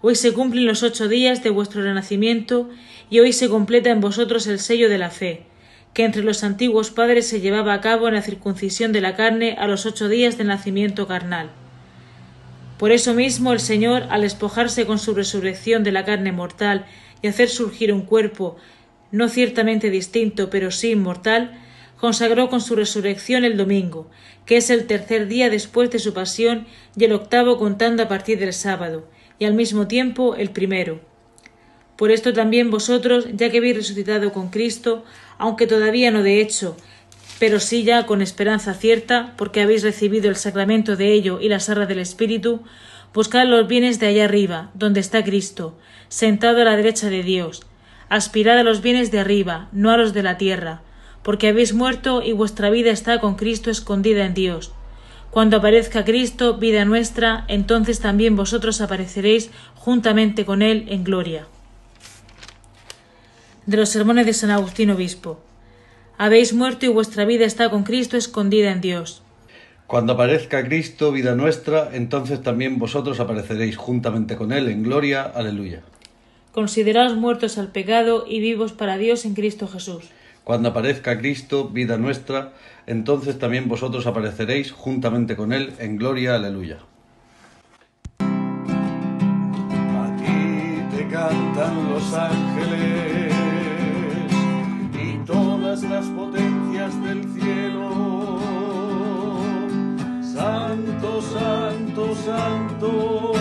Hoy 0.00 0.14
se 0.14 0.32
cumplen 0.32 0.66
los 0.66 0.84
ocho 0.84 1.08
días 1.08 1.42
de 1.42 1.50
vuestro 1.50 1.82
renacimiento 1.82 2.70
y 3.10 3.18
hoy 3.18 3.32
se 3.32 3.48
completa 3.48 3.90
en 3.90 4.00
vosotros 4.00 4.46
el 4.46 4.60
sello 4.60 4.88
de 4.88 4.98
la 4.98 5.10
fe, 5.10 5.46
que 5.96 6.04
entre 6.04 6.22
los 6.22 6.44
antiguos 6.44 6.90
padres 6.90 7.26
se 7.26 7.40
llevaba 7.40 7.72
a 7.72 7.80
cabo 7.80 8.06
en 8.06 8.12
la 8.12 8.20
circuncisión 8.20 8.92
de 8.92 9.00
la 9.00 9.16
carne 9.16 9.56
a 9.58 9.66
los 9.66 9.86
ocho 9.86 10.10
días 10.10 10.36
del 10.36 10.48
nacimiento 10.48 11.08
carnal. 11.08 11.48
Por 12.76 12.92
eso 12.92 13.14
mismo 13.14 13.54
el 13.54 13.60
Señor, 13.60 14.02
al 14.10 14.20
despojarse 14.20 14.84
con 14.84 14.98
su 14.98 15.14
resurrección 15.14 15.84
de 15.84 15.92
la 15.92 16.04
carne 16.04 16.32
mortal 16.32 16.84
y 17.22 17.28
hacer 17.28 17.48
surgir 17.48 17.94
un 17.94 18.02
cuerpo 18.02 18.58
no 19.10 19.30
ciertamente 19.30 19.88
distinto, 19.88 20.50
pero 20.50 20.70
sí 20.70 20.90
inmortal, 20.90 21.58
consagró 21.96 22.50
con 22.50 22.60
su 22.60 22.76
resurrección 22.76 23.46
el 23.46 23.56
domingo, 23.56 24.10
que 24.44 24.58
es 24.58 24.68
el 24.68 24.86
tercer 24.86 25.28
día 25.28 25.48
después 25.48 25.90
de 25.90 25.98
su 25.98 26.12
pasión 26.12 26.66
y 26.94 27.04
el 27.04 27.14
octavo 27.14 27.56
contando 27.56 28.02
a 28.02 28.08
partir 28.08 28.38
del 28.38 28.52
sábado, 28.52 29.08
y 29.38 29.46
al 29.46 29.54
mismo 29.54 29.86
tiempo 29.86 30.34
el 30.34 30.50
primero. 30.50 31.00
Por 31.96 32.10
esto 32.10 32.34
también 32.34 32.70
vosotros, 32.70 33.26
ya 33.32 33.50
que 33.50 33.58
habéis 33.58 33.76
resucitado 33.76 34.32
con 34.32 34.50
Cristo, 34.50 35.04
aunque 35.38 35.66
todavía 35.66 36.10
no 36.10 36.22
de 36.22 36.42
hecho, 36.42 36.76
pero 37.38 37.58
sí 37.58 37.84
ya 37.84 38.04
con 38.04 38.20
esperanza 38.20 38.74
cierta, 38.74 39.32
porque 39.36 39.62
habéis 39.62 39.82
recibido 39.82 40.28
el 40.28 40.36
sacramento 40.36 40.96
de 40.96 41.12
ello 41.12 41.40
y 41.40 41.48
las 41.48 41.70
arras 41.70 41.88
del 41.88 41.98
Espíritu, 41.98 42.60
buscad 43.14 43.46
los 43.46 43.66
bienes 43.66 43.98
de 43.98 44.08
allá 44.08 44.24
arriba, 44.24 44.70
donde 44.74 45.00
está 45.00 45.24
Cristo, 45.24 45.74
sentado 46.08 46.60
a 46.60 46.64
la 46.64 46.76
derecha 46.76 47.08
de 47.08 47.22
Dios. 47.22 47.62
Aspirad 48.10 48.58
a 48.58 48.62
los 48.62 48.82
bienes 48.82 49.10
de 49.10 49.18
arriba, 49.18 49.68
no 49.72 49.90
a 49.90 49.96
los 49.96 50.12
de 50.12 50.22
la 50.22 50.36
tierra, 50.36 50.82
porque 51.22 51.48
habéis 51.48 51.72
muerto 51.72 52.22
y 52.22 52.32
vuestra 52.32 52.68
vida 52.68 52.90
está 52.90 53.20
con 53.20 53.36
Cristo 53.36 53.70
escondida 53.70 54.26
en 54.26 54.34
Dios. 54.34 54.72
Cuando 55.30 55.56
aparezca 55.56 56.04
Cristo, 56.04 56.58
vida 56.58 56.84
nuestra, 56.84 57.44
entonces 57.48 58.00
también 58.00 58.36
vosotros 58.36 58.82
apareceréis 58.82 59.50
juntamente 59.74 60.44
con 60.44 60.62
Él 60.62 60.86
en 60.88 61.02
gloria 61.02 61.46
de 63.66 63.76
los 63.76 63.88
sermones 63.88 64.26
de 64.26 64.32
San 64.32 64.50
Agustín 64.50 64.90
Obispo. 64.90 65.40
Habéis 66.18 66.54
muerto 66.54 66.86
y 66.86 66.88
vuestra 66.88 67.24
vida 67.24 67.44
está 67.44 67.68
con 67.68 67.82
Cristo 67.82 68.16
escondida 68.16 68.70
en 68.70 68.80
Dios. 68.80 69.22
Cuando 69.86 70.14
aparezca 70.14 70.64
Cristo, 70.64 71.12
vida 71.12 71.34
nuestra, 71.34 71.90
entonces 71.92 72.42
también 72.42 72.78
vosotros 72.78 73.20
apareceréis 73.20 73.76
juntamente 73.76 74.36
con 74.36 74.52
Él 74.52 74.68
en 74.68 74.82
gloria. 74.82 75.22
Aleluya. 75.22 75.82
Consideraos 76.52 77.14
muertos 77.16 77.58
al 77.58 77.68
pecado 77.68 78.24
y 78.26 78.40
vivos 78.40 78.72
para 78.72 78.96
Dios 78.96 79.24
en 79.24 79.34
Cristo 79.34 79.68
Jesús. 79.68 80.04
Cuando 80.42 80.70
aparezca 80.70 81.18
Cristo, 81.18 81.68
vida 81.68 81.98
nuestra, 81.98 82.52
entonces 82.86 83.38
también 83.38 83.68
vosotros 83.68 84.06
apareceréis 84.06 84.72
juntamente 84.72 85.36
con 85.36 85.52
Él 85.52 85.74
en 85.78 85.96
gloria. 85.96 86.36
Aleluya. 86.36 86.78
Aquí 90.00 90.96
te 90.96 91.08
cantan 91.08 91.90
los 91.90 92.14
ángeles 92.14 92.55
del 97.06 97.22
cielo. 97.34 98.40
Santo, 100.22 101.20
santo, 101.20 102.14
santo. 102.14 102.26
Santo, 102.26 103.35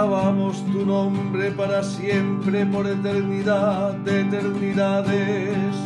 Alabamos 0.00 0.64
tu 0.72 0.86
nombre 0.86 1.50
para 1.50 1.82
siempre, 1.82 2.64
por 2.64 2.86
eternidad 2.86 3.92
de 3.96 4.22
eternidades. 4.22 5.76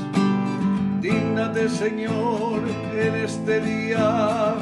Dígnate, 1.00 1.68
Señor, 1.68 2.60
en 2.96 3.14
este 3.16 3.60
día. 3.60 4.54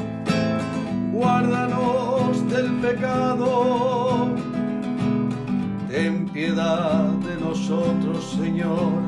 Guárdanos 1.11 2.49
del 2.49 2.71
pecado. 2.81 4.33
Ten 5.87 6.27
piedad 6.29 7.09
de 7.27 7.35
nosotros, 7.39 8.35
Señor, 8.35 9.03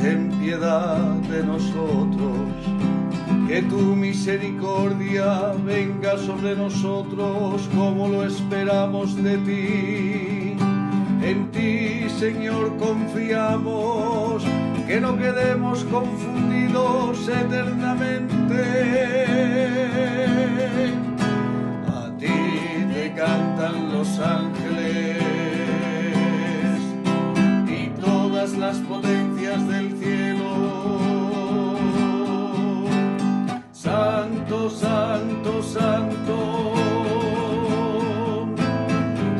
ten 0.00 0.32
piedad 0.40 0.98
de 1.30 1.44
nosotros. 1.44 2.87
Que 3.48 3.62
tu 3.62 3.96
misericordia 3.96 5.54
venga 5.64 6.18
sobre 6.18 6.54
nosotros 6.54 7.66
como 7.74 8.06
lo 8.06 8.22
esperamos 8.26 9.16
de 9.22 9.38
ti. 9.38 10.54
En 11.22 11.50
ti, 11.50 12.10
Señor, 12.10 12.76
confiamos, 12.76 14.44
que 14.86 15.00
no 15.00 15.16
quedemos 15.16 15.82
confundidos 15.84 17.26
eternamente. 17.26 18.60
A 21.88 22.10
ti 22.18 22.84
te 22.92 23.14
cantan 23.16 23.92
los 23.94 24.18
ángeles 24.18 25.16
y 27.66 27.88
todas 27.98 28.52
las 28.58 28.76
potencias 28.80 29.66
del 29.68 29.96
cielo. 29.98 30.37
Santo, 34.08 34.70
santo, 34.70 35.62
santo. 35.62 36.36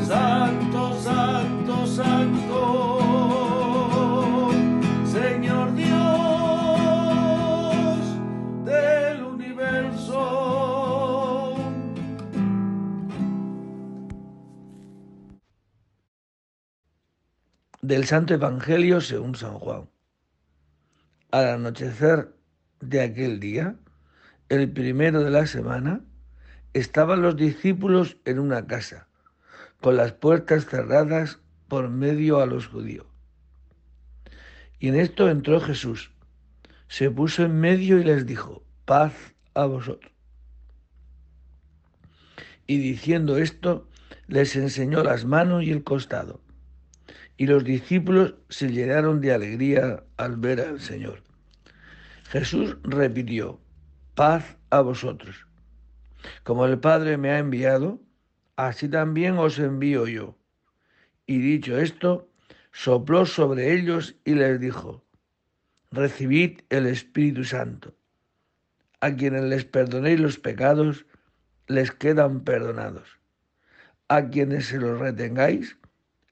Santo, 0.06 1.00
santo, 1.00 1.86
santo. 1.86 2.60
Señor 5.06 5.74
Dios 5.74 5.96
del 8.66 9.22
universo. 9.24 10.20
Del 17.80 18.04
Santo 18.04 18.34
Evangelio 18.34 19.00
según 19.00 19.34
San 19.34 19.58
Juan. 19.58 19.88
Al 21.30 21.46
anochecer 21.46 22.36
de 22.80 23.00
aquel 23.00 23.40
día, 23.40 23.78
el 24.48 24.70
primero 24.70 25.22
de 25.22 25.30
la 25.30 25.46
semana, 25.46 26.02
estaban 26.72 27.22
los 27.22 27.36
discípulos 27.36 28.16
en 28.24 28.38
una 28.38 28.66
casa, 28.66 29.08
con 29.80 29.96
las 29.96 30.12
puertas 30.12 30.66
cerradas 30.66 31.40
por 31.68 31.88
medio 31.88 32.40
a 32.40 32.46
los 32.46 32.66
judíos. 32.66 33.06
Y 34.78 34.88
en 34.88 34.96
esto 34.96 35.28
entró 35.28 35.60
Jesús, 35.60 36.12
se 36.88 37.10
puso 37.10 37.42
en 37.42 37.60
medio 37.60 37.98
y 37.98 38.04
les 38.04 38.26
dijo, 38.26 38.64
paz 38.84 39.12
a 39.54 39.66
vosotros. 39.66 40.12
Y 42.66 42.78
diciendo 42.78 43.38
esto, 43.38 43.88
les 44.26 44.56
enseñó 44.56 45.02
las 45.02 45.24
manos 45.24 45.64
y 45.64 45.70
el 45.70 45.84
costado. 45.84 46.40
Y 47.36 47.46
los 47.46 47.64
discípulos 47.64 48.34
se 48.48 48.70
llenaron 48.70 49.20
de 49.20 49.32
alegría 49.32 50.04
al 50.16 50.36
ver 50.36 50.60
al 50.60 50.80
Señor. 50.80 51.22
Jesús 52.30 52.76
repitió, 52.82 53.60
paz 54.18 54.56
a 54.70 54.80
vosotros. 54.80 55.46
Como 56.42 56.66
el 56.66 56.80
Padre 56.80 57.16
me 57.16 57.30
ha 57.30 57.38
enviado, 57.38 58.00
así 58.56 58.88
también 58.88 59.38
os 59.38 59.60
envío 59.60 60.08
yo. 60.08 60.36
Y 61.24 61.38
dicho 61.38 61.78
esto, 61.78 62.28
sopló 62.72 63.26
sobre 63.26 63.74
ellos 63.74 64.16
y 64.24 64.34
les 64.34 64.58
dijo, 64.58 65.04
recibid 65.92 66.62
el 66.68 66.86
Espíritu 66.86 67.44
Santo. 67.44 67.94
A 69.00 69.14
quienes 69.14 69.44
les 69.44 69.64
perdonéis 69.64 70.18
los 70.18 70.40
pecados, 70.40 71.06
les 71.68 71.92
quedan 71.92 72.40
perdonados. 72.40 73.20
A 74.08 74.30
quienes 74.30 74.66
se 74.66 74.80
los 74.80 74.98
retengáis, 74.98 75.78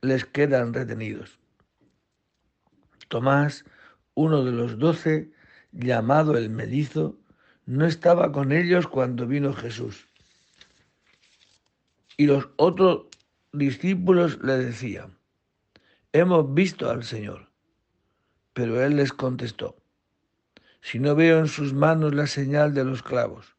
les 0.00 0.24
quedan 0.24 0.74
retenidos. 0.74 1.38
Tomás, 3.06 3.64
uno 4.14 4.44
de 4.44 4.50
los 4.50 4.76
doce, 4.76 5.30
llamado 5.70 6.36
el 6.36 6.50
Medizo, 6.50 7.16
no 7.66 7.84
estaba 7.84 8.30
con 8.30 8.52
ellos 8.52 8.86
cuando 8.86 9.26
vino 9.26 9.52
Jesús. 9.52 10.06
Y 12.16 12.26
los 12.26 12.48
otros 12.56 13.06
discípulos 13.52 14.38
le 14.40 14.56
decían, 14.56 15.18
hemos 16.12 16.54
visto 16.54 16.88
al 16.88 17.02
Señor. 17.02 17.50
Pero 18.52 18.82
él 18.82 18.96
les 18.96 19.12
contestó, 19.12 19.76
si 20.80 20.98
no 20.98 21.14
veo 21.14 21.40
en 21.40 21.48
sus 21.48 21.74
manos 21.74 22.14
la 22.14 22.26
señal 22.26 22.72
de 22.72 22.84
los 22.84 23.02
clavos, 23.02 23.56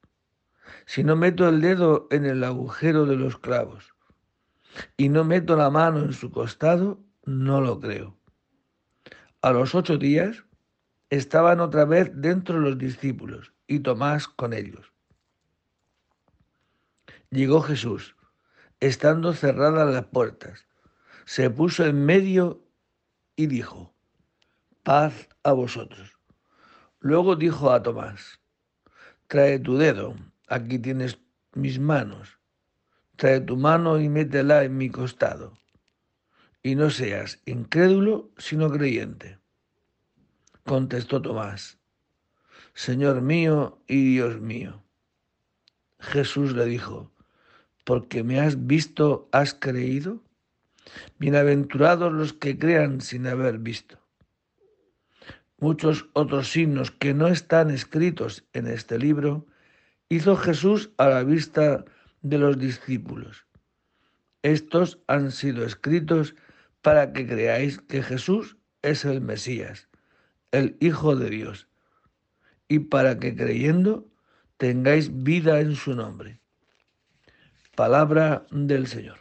si 0.86 1.04
no 1.04 1.16
meto 1.16 1.48
el 1.48 1.62
dedo 1.62 2.08
en 2.10 2.26
el 2.26 2.44
agujero 2.44 3.06
de 3.06 3.16
los 3.16 3.38
clavos 3.38 3.94
y 4.96 5.10
no 5.10 5.24
meto 5.24 5.56
la 5.56 5.70
mano 5.70 6.00
en 6.00 6.14
su 6.14 6.32
costado, 6.32 7.00
no 7.26 7.62
lo 7.62 7.80
creo. 7.80 8.18
A 9.42 9.52
los 9.52 9.76
ocho 9.76 9.98
días 9.98 10.46
estaban 11.10 11.60
otra 11.60 11.86
vez 11.86 12.10
dentro 12.16 12.60
los 12.60 12.78
discípulos 12.78 13.52
y 13.68 13.80
Tomás 13.80 14.28
con 14.28 14.54
ellos. 14.54 14.92
Llegó 17.30 17.62
Jesús, 17.62 18.16
estando 18.80 19.34
cerradas 19.34 19.94
las 19.94 20.06
puertas, 20.06 20.66
se 21.26 21.50
puso 21.50 21.86
en 21.86 22.06
medio 22.06 22.64
y 23.36 23.48
dijo, 23.48 23.94
paz 24.84 25.28
a 25.44 25.52
vosotros. 25.52 26.18
Luego 27.00 27.36
dijo 27.36 27.72
a 27.72 27.84
Tomás, 27.84 28.40
trae 29.28 29.60
tu 29.60 29.78
dedo, 29.78 30.16
aquí 30.48 30.80
tienes 30.80 31.20
mis 31.54 31.80
manos, 31.80 32.40
trae 33.18 33.42
tu 33.42 33.58
mano 33.58 34.00
y 34.00 34.08
métela 34.08 34.64
en 34.64 34.78
mi 34.78 34.90
costado, 34.90 35.58
y 36.64 36.76
no 36.76 36.90
seas 36.90 37.42
incrédulo, 37.46 38.32
sino 38.38 38.72
creyente. 38.72 39.40
Contestó 40.66 41.22
Tomás, 41.22 41.78
Señor 42.78 43.22
mío 43.22 43.82
y 43.88 44.14
Dios 44.14 44.40
mío. 44.40 44.84
Jesús 45.98 46.54
le 46.54 46.66
dijo, 46.66 47.12
porque 47.84 48.24
me 48.24 48.40
has 48.40 48.68
visto, 48.68 49.28
has 49.32 49.56
creído. 49.56 50.22
Bienaventurados 51.18 52.14
los 52.14 52.34
que 52.34 52.60
crean 52.60 53.02
sin 53.02 53.26
haber 53.26 53.58
visto. 53.58 53.98
Muchos 55.58 56.08
otros 56.14 56.52
signos 56.52 56.92
que 56.92 57.16
no 57.16 57.30
están 57.30 57.72
escritos 57.72 58.46
en 58.54 58.68
este 58.68 59.00
libro 59.00 59.48
hizo 60.08 60.36
Jesús 60.38 60.92
a 60.98 61.08
la 61.08 61.24
vista 61.24 61.84
de 62.22 62.38
los 62.38 62.60
discípulos. 62.60 63.48
Estos 64.44 65.00
han 65.08 65.32
sido 65.32 65.66
escritos 65.66 66.36
para 66.84 67.12
que 67.12 67.26
creáis 67.26 67.80
que 67.80 68.04
Jesús 68.04 68.58
es 68.84 69.04
el 69.04 69.20
Mesías, 69.22 69.90
el 70.52 70.78
Hijo 70.80 71.16
de 71.16 71.32
Dios 71.32 71.67
y 72.68 72.80
para 72.80 73.20
que 73.20 73.36
creyendo 73.36 74.10
tengáis 74.58 75.24
vida 75.24 75.60
en 75.60 75.76
su 75.76 75.94
nombre. 75.96 76.40
Palabra 77.76 78.46
del 78.52 78.88
Señor. 78.88 79.20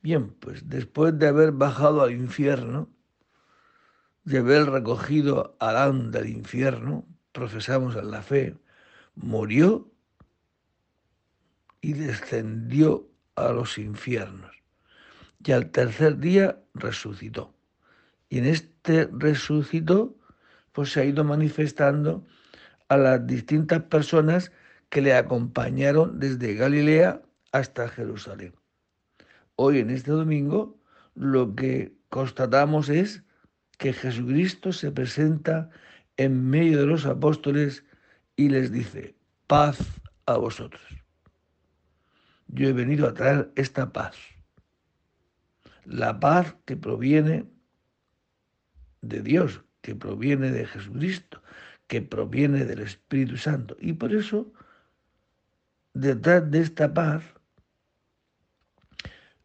Bien, 0.00 0.30
pues 0.32 0.68
después 0.68 1.16
de 1.18 1.28
haber 1.28 1.52
bajado 1.52 2.02
al 2.02 2.12
infierno, 2.12 2.88
de 4.24 4.38
haber 4.38 4.70
recogido 4.70 5.56
a 5.60 5.70
Adán 5.70 6.10
del 6.10 6.28
infierno, 6.28 7.06
profesamos 7.32 7.94
en 7.96 8.10
la 8.10 8.22
fe, 8.22 8.56
murió 9.14 9.90
y 11.80 11.92
descendió 11.92 13.08
a 13.36 13.52
los 13.52 13.78
infiernos. 13.78 14.50
Y 15.44 15.52
al 15.52 15.70
tercer 15.70 16.18
día 16.18 16.60
resucitó. 16.74 17.54
Y 18.28 18.38
en 18.38 18.46
este 18.46 19.08
resucitó 19.12 20.16
pues 20.72 20.92
se 20.92 21.00
ha 21.00 21.04
ido 21.04 21.24
manifestando 21.24 22.26
a 22.88 22.96
las 22.96 23.26
distintas 23.26 23.82
personas 23.84 24.52
que 24.88 25.00
le 25.00 25.14
acompañaron 25.14 26.18
desde 26.18 26.54
Galilea 26.54 27.22
hasta 27.52 27.88
Jerusalén. 27.88 28.54
Hoy 29.56 29.78
en 29.78 29.90
este 29.90 30.10
domingo 30.10 30.78
lo 31.14 31.54
que 31.54 31.94
constatamos 32.08 32.88
es 32.88 33.22
que 33.78 33.92
Jesucristo 33.92 34.72
se 34.72 34.90
presenta 34.90 35.70
en 36.16 36.48
medio 36.48 36.78
de 36.80 36.86
los 36.86 37.06
apóstoles 37.06 37.84
y 38.36 38.48
les 38.48 38.70
dice, 38.72 39.16
paz 39.46 39.78
a 40.26 40.36
vosotros. 40.36 40.82
Yo 42.48 42.68
he 42.68 42.72
venido 42.72 43.08
a 43.08 43.14
traer 43.14 43.50
esta 43.56 43.92
paz, 43.92 44.16
la 45.84 46.20
paz 46.20 46.54
que 46.64 46.76
proviene 46.76 47.46
de 49.00 49.22
Dios, 49.22 49.62
que 49.82 49.94
proviene 49.94 50.50
de 50.50 50.66
Jesucristo, 50.66 51.42
que 51.86 52.00
proviene 52.00 52.64
del 52.64 52.80
Espíritu 52.80 53.36
Santo. 53.36 53.76
Y 53.80 53.92
por 53.92 54.14
eso, 54.14 54.52
detrás 55.92 56.50
de 56.50 56.60
esta 56.60 56.94
paz, 56.94 57.22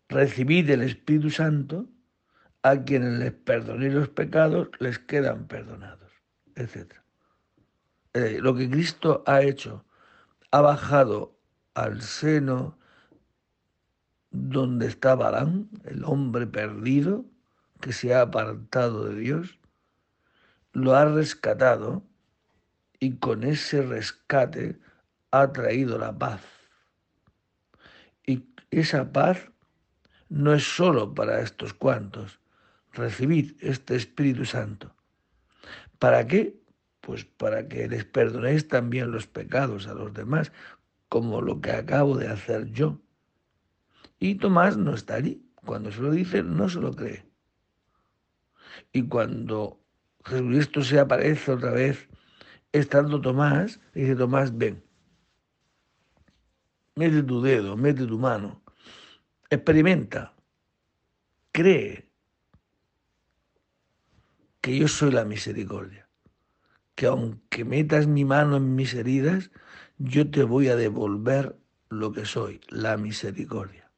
recibí 0.07 0.61
del 0.61 0.83
Espíritu 0.83 1.29
Santo, 1.29 1.89
a 2.63 2.83
quienes 2.83 3.19
les 3.19 3.33
perdoné 3.33 3.89
los 3.89 4.09
pecados, 4.09 4.69
les 4.79 4.99
quedan 4.99 5.47
perdonados, 5.47 6.11
etc. 6.55 6.93
Eh, 8.13 8.39
lo 8.41 8.55
que 8.55 8.69
Cristo 8.69 9.23
ha 9.25 9.41
hecho, 9.41 9.85
ha 10.51 10.61
bajado 10.61 11.37
al 11.73 12.01
seno 12.01 12.77
donde 14.31 14.87
estaba 14.87 15.27
Adán, 15.29 15.69
el 15.85 16.03
hombre 16.03 16.47
perdido 16.47 17.25
que 17.79 17.93
se 17.93 18.13
ha 18.13 18.21
apartado 18.21 19.05
de 19.05 19.15
Dios, 19.15 19.59
lo 20.77 20.95
ha 20.95 21.05
rescatado 21.05 22.03
y 22.99 23.15
con 23.15 23.43
ese 23.43 23.81
rescate 23.81 24.79
ha 25.31 25.51
traído 25.51 25.97
la 25.97 26.15
paz. 26.15 26.41
Y 28.27 28.45
esa 28.69 29.11
paz 29.11 29.49
no 30.29 30.53
es 30.53 30.63
solo 30.63 31.15
para 31.15 31.41
estos 31.41 31.73
cuantos. 31.73 32.39
Recibid 32.93 33.55
este 33.59 33.95
Espíritu 33.95 34.45
Santo. 34.45 34.93
¿Para 35.97 36.27
qué? 36.27 36.61
Pues 37.01 37.25
para 37.25 37.67
que 37.67 37.87
les 37.87 38.05
perdonéis 38.05 38.67
también 38.67 39.09
los 39.09 39.25
pecados 39.25 39.87
a 39.87 39.95
los 39.95 40.13
demás, 40.13 40.51
como 41.09 41.41
lo 41.41 41.59
que 41.59 41.71
acabo 41.71 42.15
de 42.17 42.27
hacer 42.27 42.67
yo. 42.71 43.01
Y 44.19 44.35
Tomás 44.35 44.77
no 44.77 44.93
está 44.93 45.15
allí. 45.15 45.43
Cuando 45.55 45.91
se 45.91 46.01
lo 46.01 46.11
dice, 46.11 46.43
no 46.43 46.69
se 46.69 46.79
lo 46.79 46.93
cree. 46.93 47.25
Y 48.93 49.07
cuando 49.07 49.86
Jesucristo 50.27 50.83
se 50.83 50.99
aparece 50.99 51.51
otra 51.51 51.71
vez, 51.71 52.09
estando 52.73 53.21
Tomás, 53.21 53.79
dice 53.93 54.15
Tomás, 54.15 54.57
ven, 54.57 54.83
mete 56.95 57.23
tu 57.23 57.41
dedo, 57.41 57.77
mete 57.77 58.05
tu 58.05 58.19
mano, 58.19 58.61
experimenta, 59.49 60.33
cree 61.53 62.09
que 64.59 64.77
yo 64.77 64.89
soy 64.89 65.11
la 65.11 65.23
misericordia, 65.23 66.09
que 66.95 67.05
aunque 67.05 67.63
metas 67.63 68.07
mi 68.07 68.25
mano 68.25 68.57
en 68.57 68.75
mis 68.75 68.93
heridas, 68.95 69.49
yo 69.97 70.29
te 70.29 70.43
voy 70.43 70.67
a 70.67 70.75
devolver 70.75 71.57
lo 71.89 72.11
que 72.11 72.25
soy, 72.25 72.59
la 72.67 72.97
misericordia. 72.97 73.89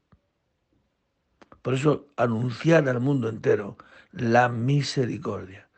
Por 1.63 1.73
eso 1.73 2.07
anunciar 2.17 2.87
al 2.87 2.99
mundo 2.99 3.29
entero 3.29 3.77
la 4.11 4.47
misericordia. 4.47 5.68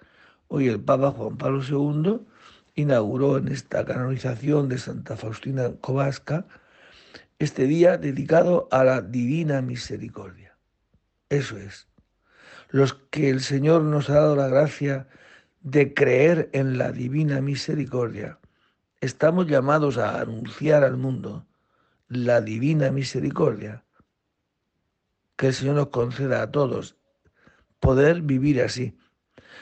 Hoy 0.54 0.68
el 0.68 0.82
Papa 0.82 1.12
Juan 1.12 1.38
Pablo 1.38 1.62
II 1.64 2.28
inauguró 2.76 3.38
en 3.38 3.48
esta 3.48 3.86
canonización 3.86 4.68
de 4.68 4.80
Santa 4.80 5.16
Faustina 5.16 5.72
Kowalska 5.80 6.46
este 7.40 7.68
día 7.68 7.98
dedicado 7.98 8.68
a 8.70 8.84
la 8.84 9.00
divina 9.00 9.62
misericordia. 9.62 10.58
Eso 11.30 11.56
es. 11.56 11.88
Los 12.68 12.96
que 12.96 13.30
el 13.30 13.40
Señor 13.40 13.84
nos 13.84 14.10
ha 14.10 14.16
dado 14.16 14.36
la 14.36 14.50
gracia 14.50 15.08
de 15.62 15.94
creer 15.94 16.50
en 16.52 16.78
la 16.78 16.92
divina 16.92 17.40
misericordia, 17.40 18.38
estamos 19.00 19.48
llamados 19.48 19.98
a 19.98 20.20
anunciar 20.20 20.84
al 20.84 20.98
mundo 20.98 21.48
la 22.10 22.42
divina 22.42 22.92
misericordia. 22.92 23.86
Que 25.38 25.48
el 25.48 25.54
Señor 25.54 25.76
nos 25.76 25.88
conceda 25.88 26.42
a 26.42 26.52
todos 26.52 26.98
poder 27.80 28.22
vivir 28.22 28.62
así. 28.62 28.98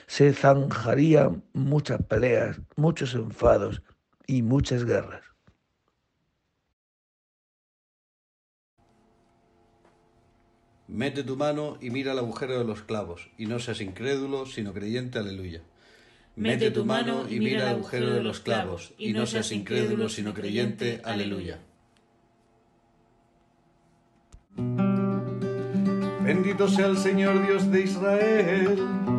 Se 0.08 0.34
zanjarían 0.34 1.44
muchas 1.54 2.02
peleas, 2.04 2.60
muchos 2.76 3.14
enfados 3.14 3.82
y 4.28 4.42
muchas 4.42 4.86
guerras. 4.86 5.24
Mete 10.88 11.24
tu 11.24 11.38
mano 11.38 11.78
y 11.80 11.92
mira 11.92 12.14
el 12.14 12.20
agujero 12.20 12.58
de 12.58 12.66
los 12.66 12.82
clavos, 12.82 13.30
y 13.38 13.46
no 13.46 13.60
seas 13.60 13.80
incrédulo, 13.80 14.48
sino 14.48 14.74
creyente, 14.74 15.20
aleluya. 15.20 15.62
Mete 16.36 16.72
tu 16.72 16.84
mano 16.84 17.30
y 17.30 17.40
mira 17.40 17.64
el 17.64 17.76
agujero 17.76 18.12
de 18.12 18.24
los 18.24 18.40
clavos, 18.40 18.94
y 18.98 19.14
no 19.14 19.28
seas 19.28 19.52
incrédulo, 19.52 20.10
sino 20.10 20.34
creyente, 20.34 21.00
aleluya. 21.04 21.60
Bendito 26.24 26.68
sea 26.68 26.88
el 26.88 26.98
Señor 26.98 27.46
Dios 27.46 27.72
de 27.72 27.82
Israel, 27.82 29.19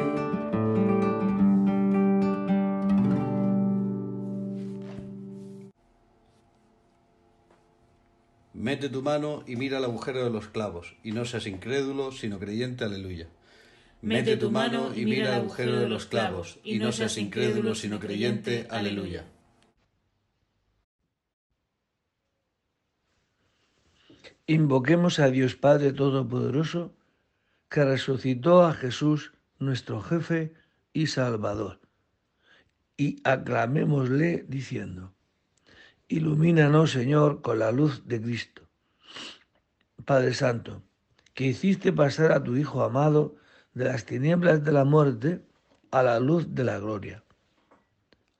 Mete 8.81 8.93
tu 8.93 9.03
mano 9.03 9.43
y 9.45 9.57
mira 9.57 9.77
el 9.77 9.83
agujero 9.83 10.23
de 10.23 10.31
los 10.31 10.47
clavos, 10.47 10.95
y 11.03 11.11
no 11.11 11.23
seas 11.23 11.45
incrédulo, 11.45 12.11
sino 12.11 12.39
creyente, 12.39 12.83
aleluya. 12.83 13.27
Mete 14.01 14.37
tu 14.37 14.49
mano 14.49 14.91
y 14.95 15.05
mira 15.05 15.27
el 15.27 15.41
agujero 15.41 15.79
de 15.79 15.87
los 15.87 16.07
clavos, 16.07 16.57
y 16.63 16.79
no 16.79 16.91
seas 16.91 17.19
incrédulo 17.19 17.75
sino 17.75 17.99
creyente. 17.99 18.65
Aleluya. 18.71 19.27
Invoquemos 24.47 25.19
a 25.19 25.29
Dios 25.29 25.55
Padre 25.55 25.93
Todopoderoso, 25.93 26.95
que 27.69 27.85
resucitó 27.85 28.63
a 28.63 28.73
Jesús, 28.73 29.31
nuestro 29.59 30.01
jefe 30.01 30.55
y 30.91 31.05
Salvador, 31.05 31.81
y 32.97 33.21
aclamémosle 33.23 34.43
diciendo, 34.47 35.13
Ilumínanos, 36.07 36.89
Señor, 36.89 37.43
con 37.43 37.59
la 37.59 37.71
luz 37.71 38.07
de 38.07 38.19
Cristo. 38.19 38.60
Padre 40.05 40.33
Santo, 40.33 40.83
que 41.33 41.45
hiciste 41.45 41.93
pasar 41.93 42.31
a 42.31 42.43
tu 42.43 42.55
Hijo 42.55 42.83
amado, 42.83 43.35
de 43.73 43.85
las 43.85 44.05
tinieblas 44.05 44.63
de 44.63 44.71
la 44.71 44.83
muerte 44.83 45.41
a 45.91 46.03
la 46.03 46.19
luz 46.19 46.53
de 46.53 46.63
la 46.63 46.79
gloria. 46.79 47.23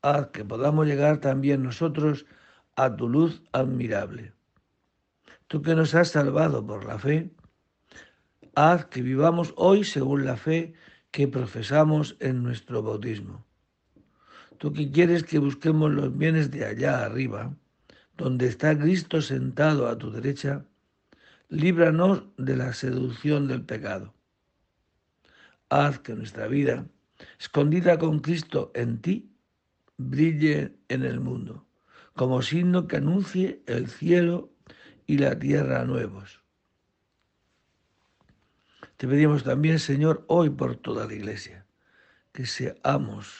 Haz 0.01 0.27
que 0.27 0.43
podamos 0.43 0.87
llegar 0.87 1.19
también 1.19 1.63
nosotros 1.63 2.25
a 2.75 2.95
tu 2.95 3.07
luz 3.07 3.43
admirable. 3.51 4.33
Tú 5.47 5.61
que 5.61 5.75
nos 5.75 5.93
has 5.95 6.09
salvado 6.09 6.65
por 6.65 6.85
la 6.85 6.97
fe, 6.97 7.31
haz 8.55 8.85
que 8.85 9.01
vivamos 9.01 9.53
hoy 9.57 9.83
según 9.83 10.25
la 10.25 10.37
fe 10.37 10.73
que 11.11 11.27
profesamos 11.27 12.17
en 12.19 12.41
nuestro 12.41 12.81
bautismo. 12.81 13.45
Tú 14.57 14.73
que 14.73 14.91
quieres 14.91 15.23
que 15.23 15.39
busquemos 15.39 15.91
los 15.91 16.17
bienes 16.17 16.51
de 16.51 16.65
allá 16.65 17.03
arriba, 17.03 17.53
donde 18.15 18.47
está 18.47 18.77
Cristo 18.77 19.21
sentado 19.21 19.87
a 19.87 19.97
tu 19.97 20.11
derecha, 20.11 20.65
líbranos 21.51 22.23
de 22.37 22.55
la 22.55 22.71
seducción 22.71 23.49
del 23.49 23.65
pecado. 23.65 24.13
Haz 25.67 25.99
que 25.99 26.13
nuestra 26.13 26.47
vida, 26.47 26.87
escondida 27.39 27.99
con 27.99 28.19
Cristo 28.19 28.71
en 28.73 29.01
ti, 29.01 29.35
brille 29.97 30.77
en 30.87 31.03
el 31.03 31.19
mundo, 31.19 31.67
como 32.15 32.41
signo 32.41 32.87
que 32.87 32.97
anuncie 32.97 33.61
el 33.67 33.89
cielo 33.89 34.53
y 35.05 35.17
la 35.17 35.37
tierra 35.37 35.83
nuevos. 35.83 36.41
Te 38.95 39.05
pedimos 39.05 39.43
también, 39.43 39.79
Señor, 39.79 40.23
hoy 40.29 40.49
por 40.49 40.77
toda 40.77 41.05
la 41.05 41.13
iglesia, 41.13 41.65
que 42.31 42.45
seamos 42.45 43.35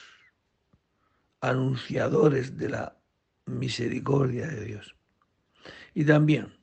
anunciadores 1.40 2.58
de 2.58 2.68
la 2.68 2.98
misericordia 3.46 4.48
de 4.48 4.64
Dios. 4.64 4.96
Y 5.94 6.04
también 6.04 6.61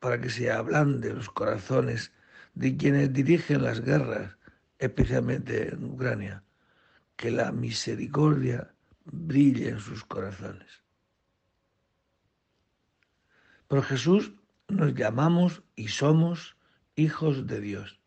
para 0.00 0.20
que 0.20 0.30
se 0.30 0.44
de 0.44 1.14
los 1.14 1.28
corazones 1.30 2.12
de 2.54 2.76
quienes 2.76 3.12
dirigen 3.12 3.62
las 3.62 3.80
guerras, 3.80 4.36
especialmente 4.78 5.68
en 5.68 5.84
Ucrania, 5.84 6.42
que 7.16 7.30
la 7.30 7.52
misericordia 7.52 8.74
brille 9.04 9.68
en 9.68 9.78
sus 9.78 10.04
corazones. 10.04 10.82
Por 13.68 13.82
Jesús 13.82 14.32
nos 14.68 14.94
llamamos 14.94 15.62
y 15.76 15.88
somos 15.88 16.56
hijos 16.96 17.46
de 17.46 17.60
Dios. 17.60 18.00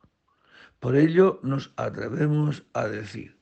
Por 0.80 0.96
ello 0.96 1.40
nos 1.44 1.74
atrevemos 1.78 2.64
a 2.74 2.88
decir, 2.88 3.38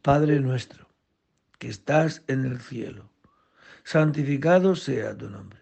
Padre 0.00 0.40
nuestro, 0.40 0.88
que 1.58 1.68
estás 1.68 2.22
en 2.28 2.44
el 2.44 2.60
cielo, 2.60 3.10
santificado 3.84 4.74
sea 4.74 5.16
tu 5.16 5.28
nombre. 5.28 5.61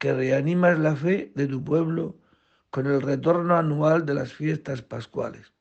que 0.00 0.14
reanimas 0.14 0.78
la 0.78 0.96
fe 0.96 1.30
de 1.34 1.46
tu 1.46 1.62
pueblo 1.62 2.16
con 2.70 2.86
el 2.86 3.02
retorno 3.02 3.54
anual 3.56 4.06
de 4.06 4.14
las 4.14 4.32
fiestas 4.32 4.80
pascuales. 4.80 5.52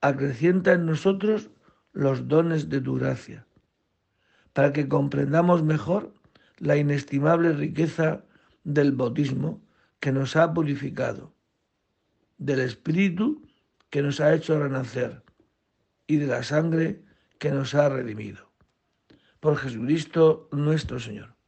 Acrecienta 0.00 0.72
en 0.72 0.84
nosotros 0.84 1.50
los 1.92 2.26
dones 2.26 2.68
de 2.68 2.80
tu 2.80 2.96
gracia, 2.96 3.46
para 4.52 4.72
que 4.72 4.88
comprendamos 4.88 5.62
mejor 5.62 6.12
la 6.58 6.76
inestimable 6.76 7.52
riqueza 7.52 8.24
del 8.64 8.90
bautismo 8.92 9.62
que 10.00 10.10
nos 10.10 10.34
ha 10.34 10.52
purificado, 10.52 11.32
del 12.36 12.58
Espíritu 12.58 13.46
que 13.90 14.02
nos 14.02 14.20
ha 14.20 14.34
hecho 14.34 14.58
renacer 14.60 15.22
y 16.08 16.16
de 16.16 16.26
la 16.26 16.42
sangre 16.42 17.04
que 17.38 17.52
nos 17.52 17.76
ha 17.76 17.88
redimido. 17.90 18.50
Por 19.38 19.56
Jesucristo 19.56 20.48
nuestro 20.50 20.98
Señor. 20.98 21.39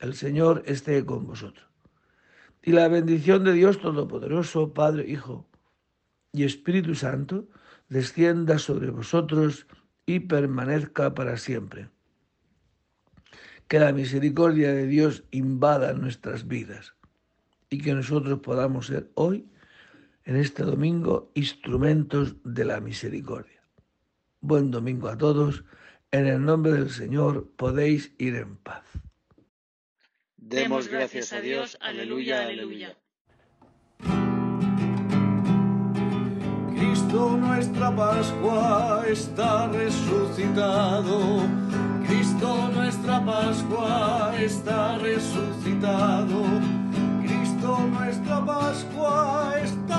El 0.00 0.14
Señor 0.14 0.62
esté 0.64 1.04
con 1.04 1.26
vosotros. 1.26 1.68
Y 2.62 2.72
la 2.72 2.88
bendición 2.88 3.44
de 3.44 3.52
Dios 3.52 3.80
Todopoderoso, 3.80 4.72
Padre, 4.72 5.06
Hijo 5.06 5.46
y 6.32 6.44
Espíritu 6.44 6.94
Santo, 6.94 7.48
descienda 7.90 8.58
sobre 8.58 8.90
vosotros 8.90 9.66
y 10.06 10.20
permanezca 10.20 11.14
para 11.14 11.36
siempre. 11.36 11.90
Que 13.68 13.78
la 13.78 13.92
misericordia 13.92 14.72
de 14.72 14.86
Dios 14.86 15.24
invada 15.30 15.92
nuestras 15.92 16.48
vidas 16.48 16.94
y 17.68 17.82
que 17.82 17.94
nosotros 17.94 18.40
podamos 18.40 18.86
ser 18.86 19.10
hoy 19.14 19.46
en 20.24 20.36
este 20.36 20.62
domingo 20.62 21.30
instrumentos 21.34 22.36
de 22.42 22.64
la 22.64 22.80
misericordia. 22.80 23.62
Buen 24.40 24.70
domingo 24.70 25.08
a 25.08 25.18
todos. 25.18 25.64
En 26.10 26.26
el 26.26 26.42
nombre 26.42 26.72
del 26.72 26.90
Señor 26.90 27.52
podéis 27.56 28.14
ir 28.18 28.34
en 28.36 28.56
paz. 28.56 28.84
Demos 30.42 30.88
gracias 30.88 31.32
a 31.34 31.40
Dios. 31.40 31.76
Aleluya, 31.80 32.46
aleluya. 32.46 32.96
Cristo 36.74 37.36
nuestra 37.36 37.94
Pascua 37.94 39.04
está 39.06 39.68
resucitado. 39.68 41.42
Cristo 42.06 42.70
nuestra 42.74 43.24
Pascua 43.24 44.32
está 44.40 44.96
resucitado. 44.98 46.42
Cristo 47.22 47.78
nuestra 47.92 48.44
Pascua 48.44 49.54
está 49.62 49.89